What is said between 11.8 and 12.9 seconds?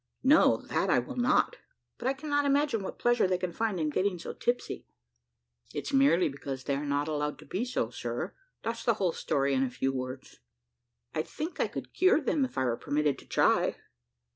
cure them, if I were